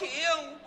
[0.00, 0.59] que eu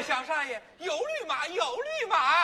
[0.00, 2.41] 小少爷有绿马，有绿马。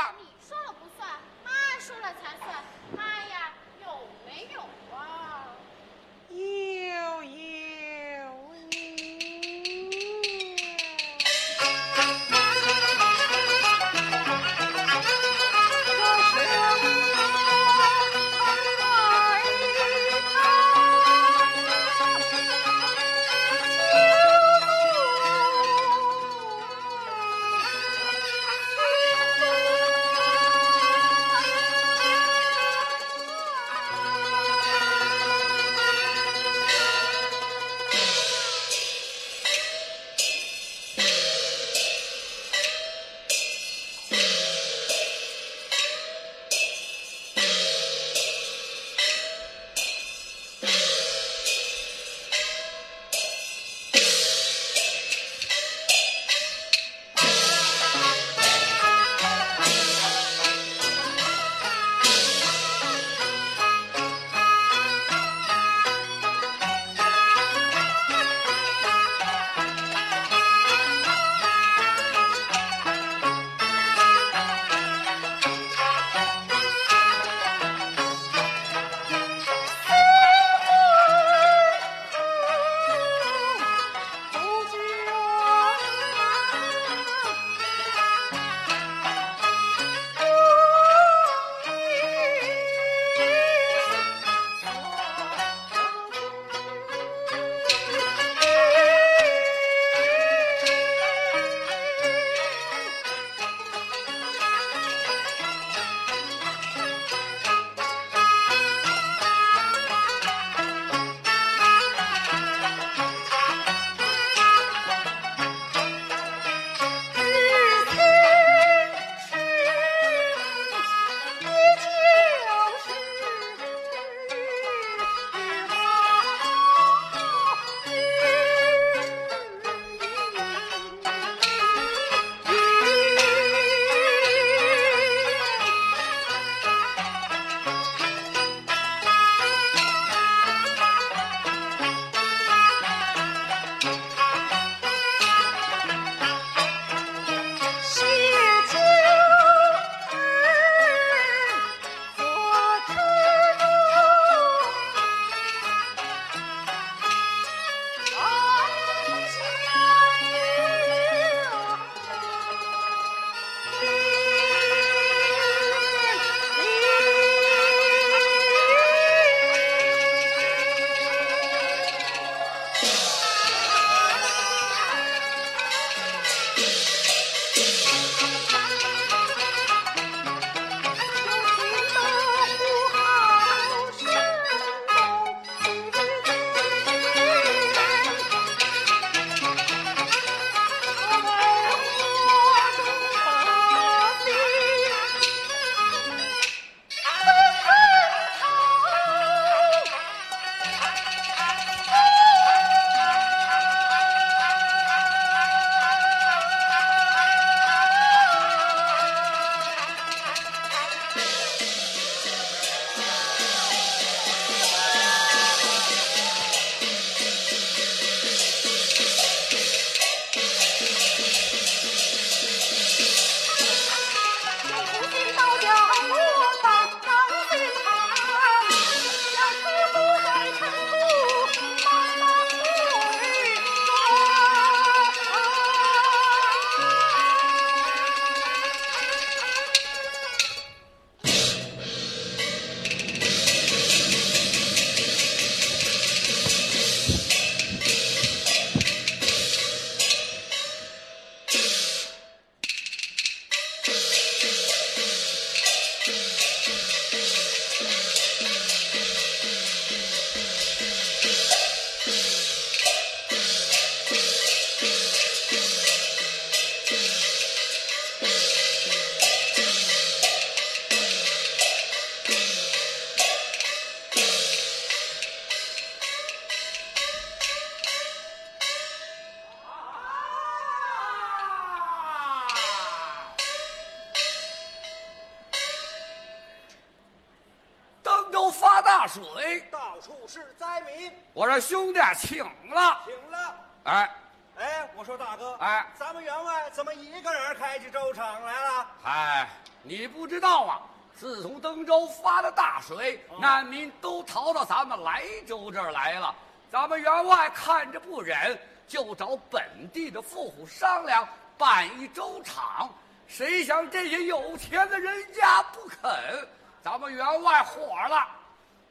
[292.19, 293.01] 请了。
[293.05, 293.55] 请了。
[293.85, 294.11] 哎，
[294.59, 298.87] 哎，我说大哥，哎咱们员外怎么一个人开起粥厂来了？
[299.03, 299.49] 嗨，
[299.83, 300.81] 你不知道啊！
[301.17, 306.35] 自从登州发了大水，难民都逃到咱们莱州这儿来了。
[306.71, 308.57] 咱们员外看着不忍，
[308.87, 311.27] 就找本地的富户商量
[311.57, 312.89] 办一粥厂。
[313.27, 316.49] 谁想这些有钱的人家不肯，
[316.83, 318.29] 咱们员外火了。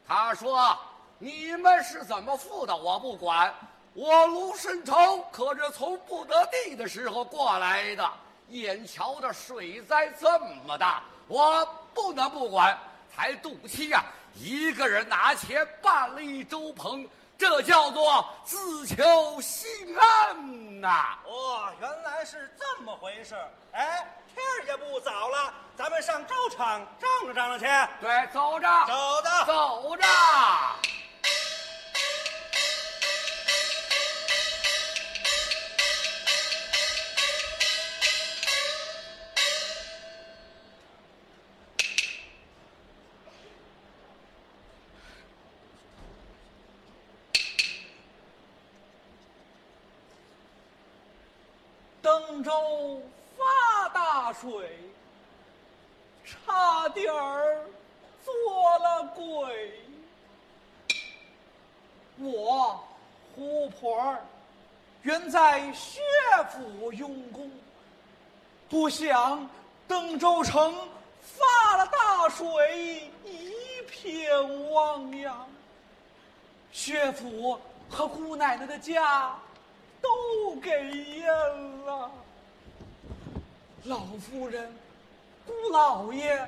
[0.05, 0.77] 他说
[1.19, 3.53] ：“你们是怎么富的，我不管。
[3.93, 8.07] 我卢申仇可是从不得地的时候过来的，
[8.49, 12.77] 眼瞧着水灾这么大，我不能不管。
[13.15, 14.05] 才赌气呀、
[14.35, 19.67] 一个人拿钱办了一粥棚，这叫做自求心
[19.97, 23.33] 安呐、哦，原来是这么回事。
[23.71, 27.65] 哎，天儿也不早了，咱们上粥厂张罗张罗去。
[27.99, 29.45] 对，走着，走着。
[29.47, 30.03] 走着。
[54.39, 54.77] 水，
[56.23, 57.63] 差点儿
[58.23, 58.33] 做
[58.79, 59.71] 了鬼。
[62.19, 62.79] 我
[63.35, 64.25] 胡婆儿
[65.01, 66.01] 原在薛
[66.51, 67.49] 府用功，
[68.69, 69.49] 不想
[69.87, 70.73] 登州城
[71.21, 75.47] 发了大水，一片汪洋。
[76.71, 79.35] 薛府和姑奶奶的家
[80.01, 81.27] 都给淹
[81.85, 82.11] 了。
[83.87, 84.69] 老夫人、
[85.45, 86.45] 姑老爷、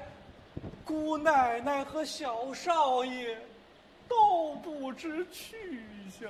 [0.84, 3.38] 姑奶奶和小少爷
[4.10, 5.82] 都不知去
[6.20, 6.30] 向。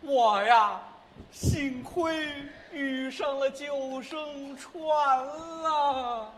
[0.00, 0.80] 我呀，
[1.30, 2.28] 幸亏
[2.72, 6.32] 遇上了救生船了。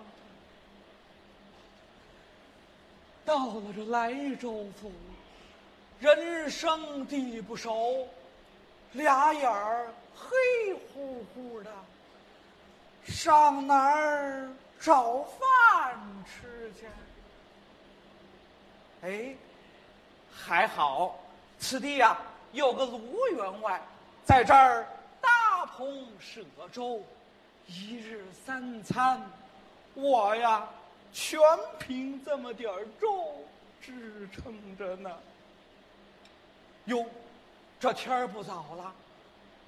[3.25, 4.92] 到了这莱州府，
[6.00, 8.07] 人生地不熟，
[8.92, 11.71] 俩眼儿黑乎乎的，
[13.07, 14.49] 上哪儿
[14.80, 16.87] 找饭吃去？
[19.02, 19.35] 哎，
[20.30, 21.19] 还好，
[21.59, 22.19] 此地呀、
[22.52, 23.80] 有个卢员外，
[24.25, 24.87] 在这儿
[25.21, 27.02] 大棚舍粥，
[27.66, 29.21] 一日三餐，
[29.95, 30.69] 我呀
[31.12, 31.40] 全
[31.78, 33.42] 凭这么点儿粥
[33.80, 35.11] 支撑着呢。
[36.85, 37.07] 哟，
[37.78, 38.92] 这天儿不早了，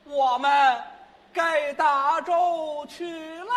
[0.05, 0.83] 我们
[1.33, 3.07] 该打粥去
[3.39, 3.55] 啦。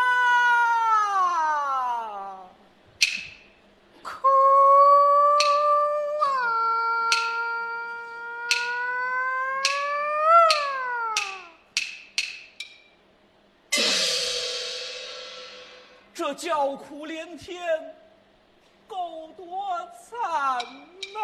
[4.02, 4.10] 哭
[6.24, 6.28] 啊！
[16.14, 17.94] 这叫苦连天，
[18.88, 20.64] 够多惨
[21.14, 21.20] 呐、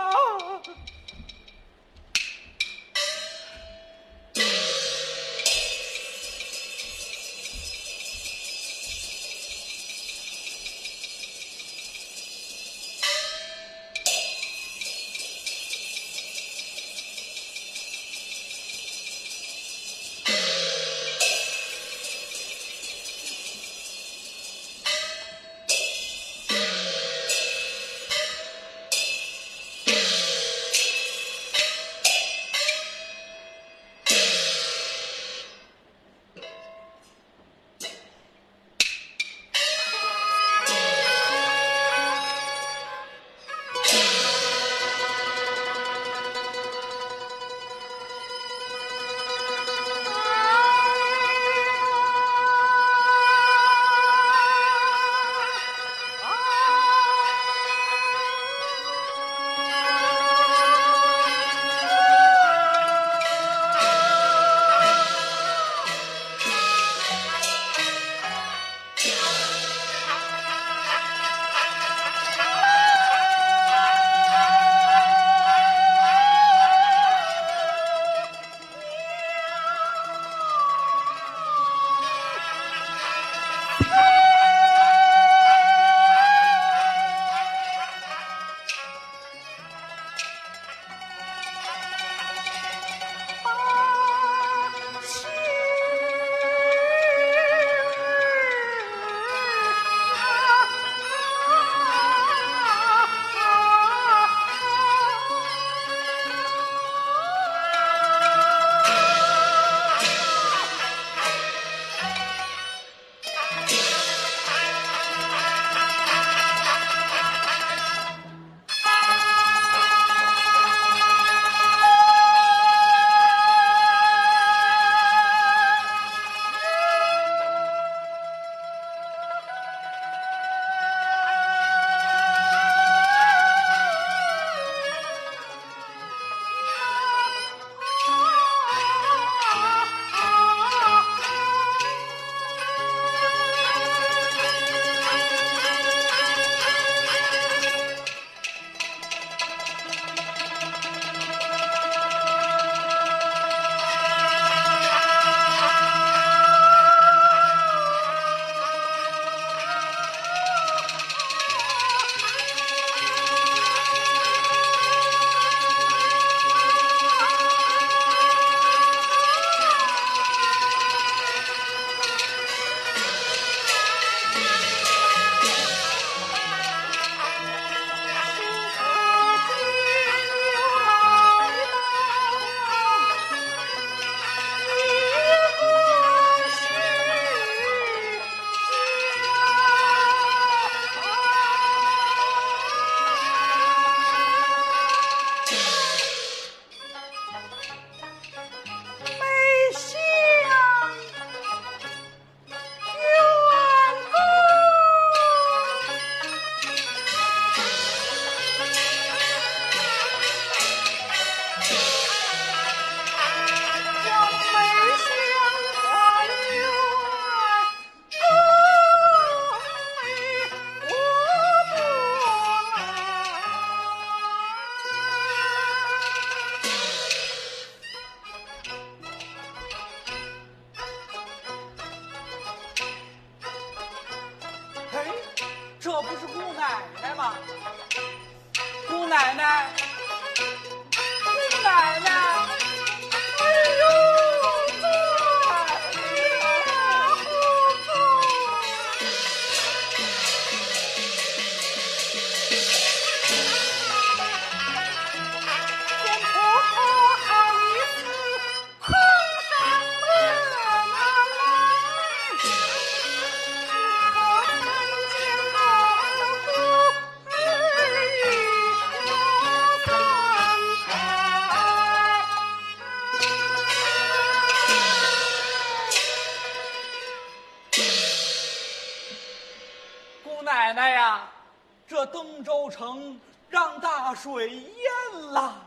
[284.21, 285.65] 水淹了，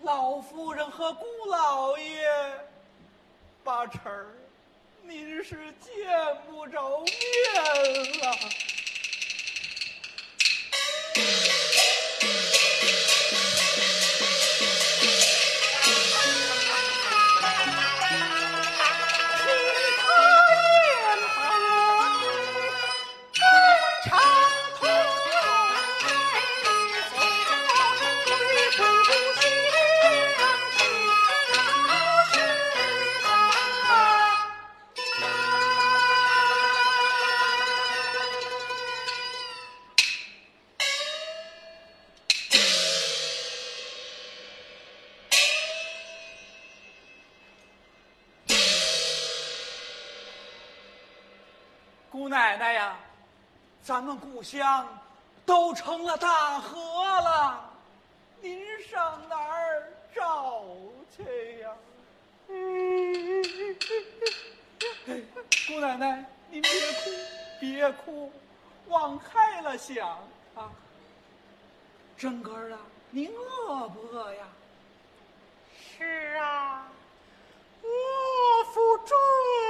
[0.00, 2.26] 老夫人和姑老爷
[3.62, 4.00] 八成
[5.02, 5.92] 您是见
[6.48, 7.12] 不着面
[8.22, 8.73] 了。
[53.94, 54.88] 咱们故乡
[55.46, 57.70] 都成了大河了，
[58.40, 60.64] 您上哪儿找
[61.16, 61.70] 去呀？
[65.68, 67.10] 姑奶奶，您别哭，
[67.60, 68.32] 别哭，
[68.88, 70.08] 往开了想
[70.56, 70.68] 啊。
[72.18, 72.80] 真哥儿啊，
[73.12, 74.48] 您饿不饿呀？
[75.96, 76.88] 是啊，
[77.80, 79.16] 我负终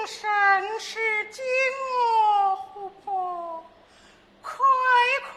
[0.06, 1.44] 身是经
[1.92, 3.66] 我虎婆，
[4.44, 4.52] 快
[5.22, 5.32] 快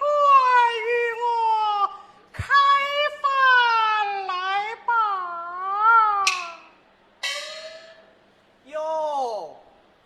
[0.84, 1.90] 与我
[2.34, 2.54] 开
[3.22, 6.26] 饭来吧！
[8.66, 9.58] 哟，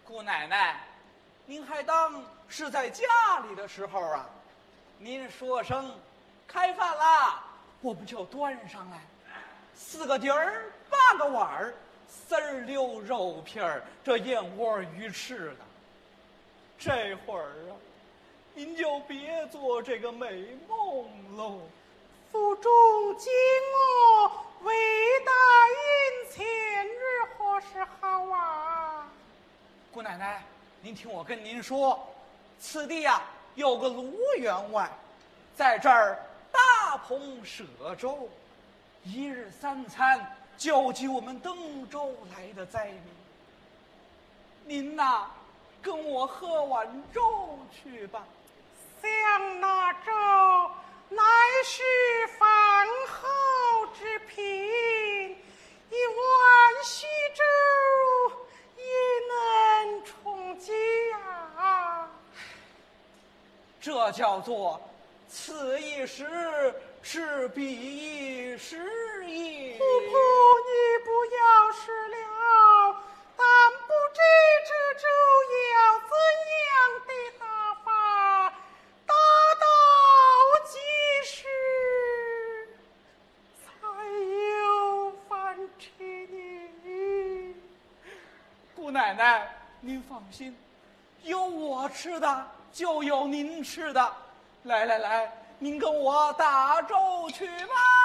[0.06, 0.86] 姑奶奶，
[1.48, 3.08] 您还当是在家
[3.50, 4.30] 里的时候啊？
[5.00, 5.92] 您说声
[6.48, 7.44] 开饭啦，
[7.82, 9.02] 我们就端上来，
[9.74, 11.74] 四个碟儿，八个碗儿，
[12.08, 15.66] 丝儿溜肉片儿，这燕窝鱼翅的。
[16.78, 17.74] 这会儿啊，
[18.54, 21.62] 您就别做这个美梦喽。
[22.32, 22.72] 府中
[23.18, 23.32] 今
[23.74, 24.32] 我
[24.64, 24.76] 为
[25.26, 25.32] 大
[25.70, 27.02] 运前日
[27.38, 29.10] 何时好啊？
[29.94, 30.44] 姑奶奶，
[30.82, 32.00] 您听我跟您说，
[32.60, 33.22] 此地呀、
[33.56, 34.90] 有个卢员外，
[35.56, 36.20] 在这儿
[36.52, 37.64] 大棚舍
[37.98, 38.30] 粥，
[39.04, 43.02] 一日三餐救济我们登州来的灾民。
[44.66, 45.28] 您呐，
[45.82, 48.26] 跟我喝碗粥去吧。
[49.02, 50.12] 想那粥
[51.10, 51.24] 乃
[51.66, 51.82] 是
[52.38, 57.44] 饭后之品，一碗稀粥
[58.78, 58.84] 也
[59.28, 60.72] 能充饥
[61.58, 62.08] 啊！
[63.82, 64.80] 这叫做
[65.28, 68.78] 此一时，是彼一时
[69.26, 69.78] 也。
[69.78, 70.10] 婆婆，
[70.68, 70.72] 你
[71.04, 73.02] 不要失了，
[73.36, 73.46] 但
[73.88, 74.20] 不知
[74.68, 75.08] 这粥
[75.74, 76.14] 要怎
[76.70, 76.72] 样
[77.08, 77.10] 的
[77.40, 77.44] 打
[77.84, 77.90] 法，
[79.08, 79.14] 打
[79.60, 79.66] 到
[80.68, 80.78] 几
[81.26, 81.38] 时
[83.64, 83.66] 才
[84.54, 85.30] 有饭
[85.80, 85.88] 吃
[86.84, 87.56] 呢？
[88.76, 89.50] 姑奶奶，
[89.84, 90.56] 您放心，
[91.24, 94.14] 有我吃的就有您吃的。
[94.64, 96.96] 来来来，您跟我打粥
[97.34, 98.01] 去吧。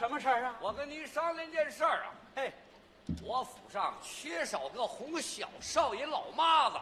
[0.00, 0.54] 什么事儿啊？
[0.62, 2.06] 我跟您商量件事儿啊。
[2.34, 2.50] 嘿，
[3.22, 6.78] 我府上缺少个红小少爷老妈子，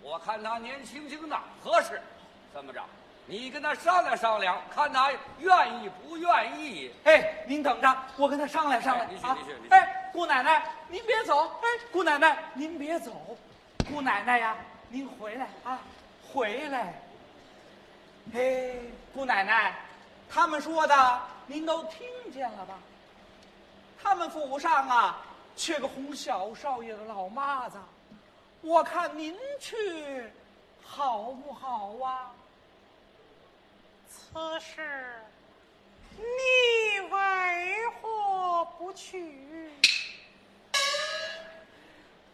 [0.00, 2.00] 我看他年轻轻的合适。
[2.54, 2.82] 这么着，
[3.26, 6.90] 你跟他商量商量，看他愿意不愿意。
[7.04, 9.06] 哎，您等着，我跟他商量商量。
[9.06, 11.60] 哎你去啊你去你去哎，姑奶奶，您别走。
[11.60, 13.36] 哎，姑奶奶，您别走。
[13.86, 14.56] 姑奶奶呀，
[14.88, 15.78] 您回来啊，
[16.32, 16.94] 回来。
[18.32, 18.80] 嘿，
[19.12, 19.74] 姑奶奶，
[20.30, 22.78] 他们说的您都听见了吧？
[24.02, 25.20] 他们府上啊，
[25.56, 27.78] 缺个哄小少爷的老妈子，
[28.60, 30.30] 我看您去
[30.84, 32.30] 好不好啊？
[34.08, 35.14] 此事
[36.16, 39.70] 你为何不去？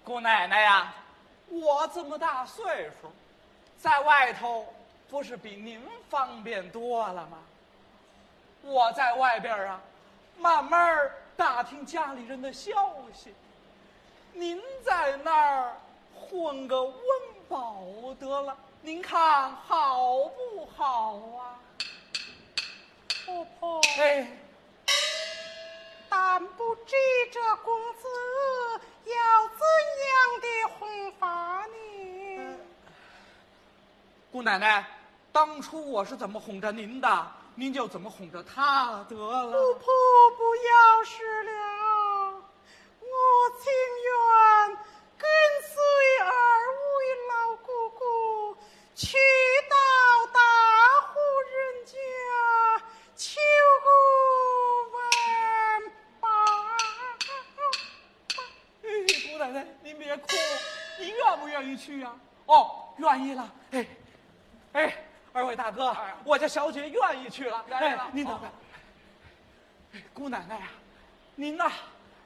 [0.05, 0.93] 姑奶奶呀，
[1.49, 3.11] 我这么大岁数，
[3.79, 4.73] 在外头
[5.09, 7.39] 不是比您方便多了吗？
[8.63, 9.81] 我在外边啊，
[10.39, 12.73] 慢慢打听家里人的消
[13.13, 13.35] 息。
[14.33, 15.77] 您在那儿
[16.15, 16.95] 混个温
[17.49, 17.85] 饱
[18.19, 21.59] 得了，您看好不好啊？
[23.27, 24.27] 婆婆，哎，
[26.09, 26.97] 但不知
[27.31, 28.09] 这公子
[29.05, 29.61] 要怎
[30.09, 30.47] 样的
[30.79, 32.57] 哄法呢？
[34.31, 34.87] 姑奶奶，
[35.31, 39.53] 当初我是怎么哄着您的，您就怎么哄着他得了。
[39.53, 39.85] 姑婆
[40.37, 41.51] 不要事了，
[42.99, 43.07] 我
[43.61, 43.71] 情
[44.05, 44.77] 愿
[45.19, 45.29] 跟
[45.63, 45.73] 随
[46.21, 48.57] 二位老姑姑
[48.95, 49.19] 去
[49.69, 49.77] 到
[50.33, 50.41] 大
[51.09, 51.93] 户人家
[53.15, 53.41] 求
[53.85, 53.89] 个
[54.91, 54.97] 温
[56.21, 56.29] 饱。
[59.31, 60.27] 姑奶奶，您别哭，
[60.99, 62.13] 你愿不愿意去呀、
[62.47, 63.53] 哦，愿意了。
[63.73, 63.87] 哎，
[65.53, 67.63] 位大哥，我家小姐愿意去了。
[67.69, 68.51] 哎，您等好着。
[69.93, 70.69] 哎，姑奶奶呀、
[71.35, 71.71] 您呐、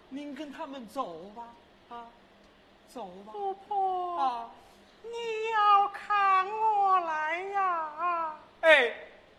[0.08, 1.42] 您跟他们走吧，
[1.88, 2.06] 啊，
[2.88, 3.32] 走吧。
[3.32, 4.50] 婆婆，啊，
[5.02, 5.10] 你
[5.52, 8.36] 要看我来呀！
[8.60, 8.94] 哎，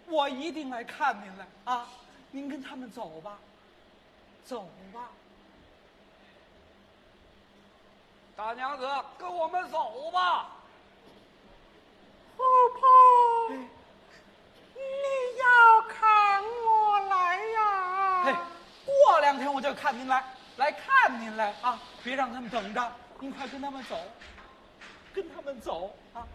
[0.05, 1.87] 我一定来看您来啊！
[2.31, 3.37] 您跟他们走吧，
[4.43, 5.07] 走吧。
[8.35, 8.85] 大娘子，
[9.17, 10.49] 跟我们走吧。
[12.35, 12.81] 婆婆，
[15.07, 18.23] 你要看我来呀！
[18.25, 18.35] 嘿，
[18.85, 20.23] 过两天我就看您来，
[20.57, 21.79] 来看您来啊！
[22.03, 23.97] 别让他们等着，您快跟他们走，
[25.13, 26.27] 跟他们走啊！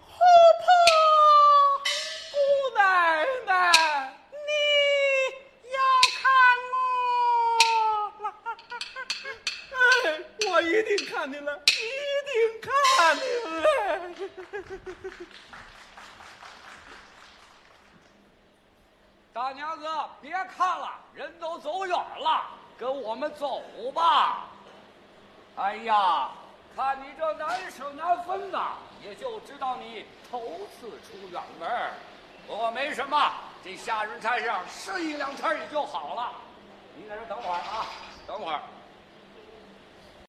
[0.00, 0.16] 婆
[0.62, 0.66] 婆，
[2.32, 2.36] 姑
[2.76, 2.80] 奶
[3.46, 3.52] 奶，
[4.32, 4.50] 你
[5.72, 5.78] 要
[6.20, 6.22] 看
[6.72, 6.74] 我
[8.22, 8.24] 来。
[9.72, 9.76] 哎，
[10.48, 11.56] 我一定看您来，一
[12.26, 12.70] 定看
[13.16, 13.22] 您
[13.60, 13.64] 来。
[19.32, 19.86] 大娘子，
[20.26, 23.62] 别看了，人都走远了，跟我们走
[23.94, 24.46] 吧。
[25.54, 26.30] 哎呀，
[26.74, 28.72] 看你这难舍难分呐，
[29.04, 30.40] 也就知道你头
[30.80, 31.92] 次出远门儿。
[32.44, 36.32] 不过没什么，这下人差事适应两天也就好了。
[36.96, 37.86] 你在这等会儿啊，
[38.26, 38.60] 等会儿。